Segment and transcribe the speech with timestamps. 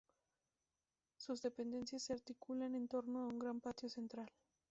[1.19, 4.27] Sus dependencias se articulan en torno a un gran patio central.